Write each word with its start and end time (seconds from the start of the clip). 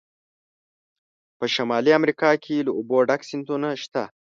په 1.37 1.45
شمالي 1.53 1.91
امریکا 1.99 2.31
کې 2.43 2.65
له 2.67 2.71
اوبو 2.77 2.97
ډک 3.07 3.21
سیندونه 3.29 3.69
شته. 3.83 4.03